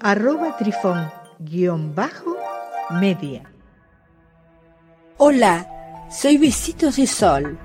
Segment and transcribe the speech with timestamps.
[0.00, 3.42] arroba trifón-media.
[5.18, 7.58] Hola, soy Besitos de Sol.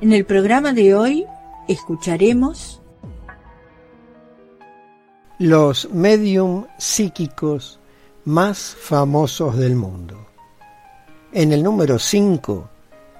[0.00, 1.26] En el programa de hoy
[1.68, 2.80] escucharemos
[5.38, 7.78] los medium psíquicos
[8.24, 10.26] más famosos del mundo.
[11.32, 12.68] En el número 5,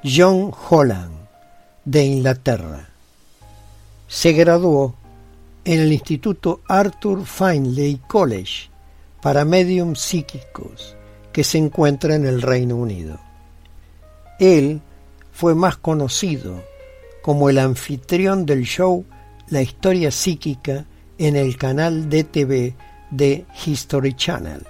[0.05, 1.15] John Holland,
[1.85, 2.89] de Inglaterra.
[4.07, 4.95] Se graduó
[5.71, 8.69] en el Instituto Arthur Findlay College
[9.23, 10.97] para medium psíquicos
[11.33, 13.21] que se encuentra en el Reino Unido.
[14.41, 14.81] Él
[15.31, 16.61] fue más conocido
[17.23, 19.05] como el anfitrión del show
[19.49, 20.87] La historia psíquica
[21.19, 22.75] en el canal DTV
[23.13, 24.67] de History Channel.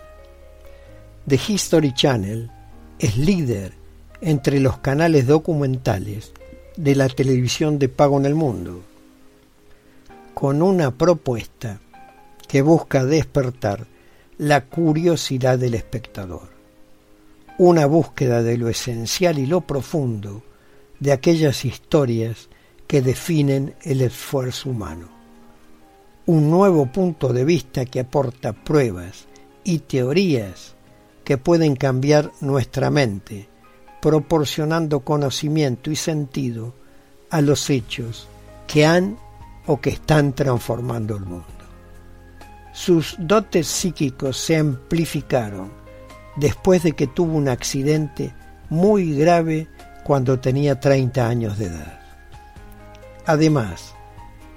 [1.27, 2.51] The History Channel
[2.99, 3.73] es líder
[4.21, 6.33] entre los canales documentales
[6.77, 8.83] de la televisión de pago en el mundo,
[10.41, 11.81] con una propuesta
[12.49, 13.87] que busca despertar
[14.39, 16.49] la curiosidad del espectador,
[17.59, 20.43] una búsqueda de lo esencial y lo profundo
[20.99, 22.49] de aquellas historias
[22.87, 25.11] que definen el esfuerzo humano.
[26.25, 29.27] Un nuevo punto de vista que aporta pruebas
[29.63, 30.75] y teorías
[31.23, 33.47] que pueden cambiar nuestra mente,
[34.01, 36.73] proporcionando conocimiento y sentido
[37.29, 38.27] a los hechos
[38.67, 39.19] que han
[39.67, 41.47] o que están transformando el mundo.
[42.73, 45.73] Sus dotes psíquicos se amplificaron
[46.37, 48.35] después de que tuvo un accidente
[48.69, 49.69] muy grave
[50.05, 52.01] cuando tenía 30 años de edad.
[53.27, 53.95] Además,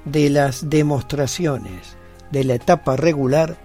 [0.06, 1.98] de las demostraciones
[2.32, 3.58] de la etapa regular,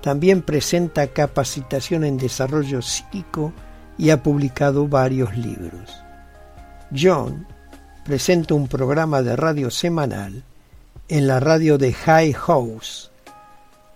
[0.00, 3.52] también presenta capacitación en desarrollo psíquico
[3.98, 6.02] y ha publicado varios libros.
[6.96, 7.46] John
[8.04, 10.44] presenta un programa de radio semanal
[11.12, 13.10] en la radio de High House.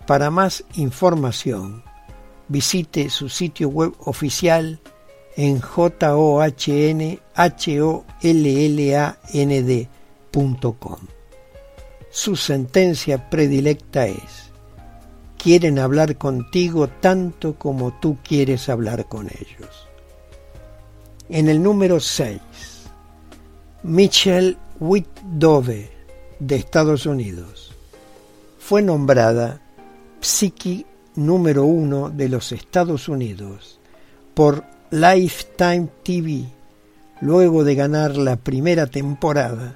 [0.05, 1.81] Para más información,
[2.47, 4.79] visite su sitio web oficial
[5.35, 6.19] en johnholland.com.
[12.11, 14.51] Su sentencia predilecta es,
[15.39, 19.87] quieren hablar contigo tanto como tú quieres hablar con ellos.
[21.29, 22.39] En el número 6,
[23.81, 25.96] Michelle Whitdove,
[26.39, 27.73] de Estados Unidos,
[28.59, 29.61] fue nombrada
[30.19, 33.79] Psiqui número uno de los Estados Unidos
[34.33, 36.45] por Lifetime TV
[37.21, 39.75] luego de ganar la primera temporada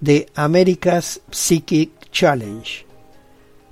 [0.00, 2.86] de America's Psychic Challenge,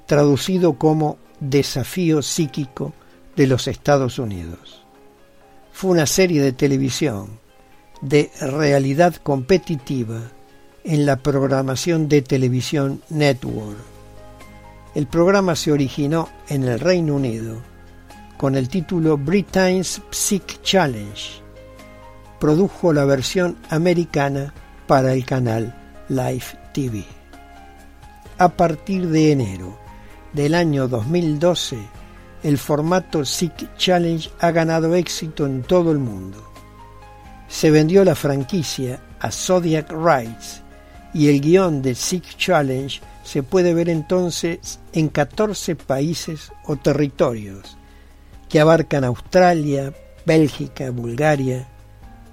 [0.06, 2.92] traducido como Desafío Psíquico
[3.36, 4.82] de los Estados Unidos.
[5.72, 7.40] Fue una serie de televisión
[8.00, 10.20] de realidad competitiva
[10.84, 13.78] en la programación de televisión Network.
[14.94, 17.56] El programa se originó en el Reino Unido
[18.36, 21.42] con el título Britain's Psych Challenge.
[22.40, 24.54] Produjo la versión americana
[24.86, 25.74] para el canal
[26.08, 27.04] Live TV.
[28.38, 29.78] A partir de enero
[30.32, 31.76] del año 2012,
[32.42, 36.52] el formato SIC Challenge ha ganado éxito en todo el mundo.
[37.48, 40.62] Se vendió la franquicia a Zodiac Rights
[41.18, 47.76] y el guion de SIC Challenge se puede ver entonces en 14 países o territorios
[48.48, 49.92] que abarcan Australia,
[50.24, 51.66] Bélgica, Bulgaria,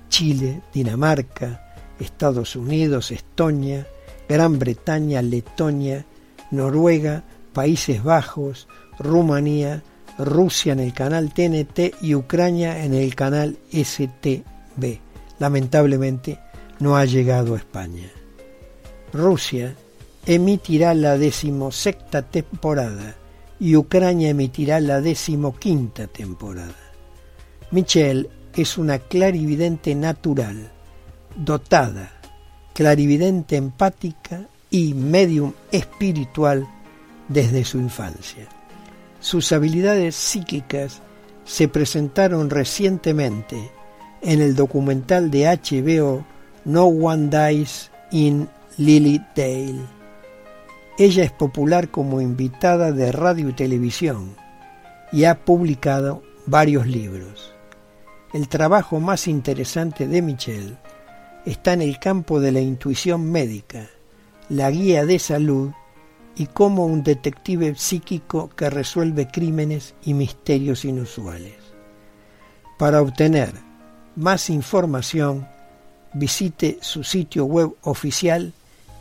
[0.10, 3.88] Chile, Dinamarca, Estados Unidos, Estonia,
[4.30, 6.06] Gran Bretaña, Letonia,
[6.52, 7.24] Noruega,
[7.54, 8.68] Países Bajos,
[9.00, 9.82] Rumanía,
[10.20, 15.00] Rusia en el canal TNT y Ucrania en el canal STB.
[15.40, 16.40] Lamentablemente
[16.78, 18.12] no ha llegado a España.
[19.16, 19.76] Rusia
[20.26, 23.16] emitirá la decimosexta temporada
[23.60, 26.76] y Ucrania emitirá la decimoquinta temporada.
[27.72, 30.72] Michelle es una clarividente natural
[31.36, 32.12] dotada,
[32.74, 36.68] clarividente empática y medium espiritual
[37.28, 38.48] desde su infancia.
[39.20, 41.02] Sus habilidades psíquicas
[41.46, 43.72] se presentaron recientemente
[44.22, 46.26] en el documental de HBO
[46.66, 49.80] No One Dies in Lilydale.
[50.98, 54.36] Ella es popular como invitada de radio y televisión
[55.14, 57.54] y ha publicado varios libros.
[58.34, 60.78] El trabajo más interesante de Michel
[61.46, 63.88] está en el campo de la intuición médica,
[64.50, 65.72] la guía de salud
[66.36, 71.56] y como un detective psíquico que resuelve crímenes y misterios inusuales.
[72.78, 73.54] Para obtener
[74.18, 75.48] más información,
[76.14, 78.52] visite su sitio web oficial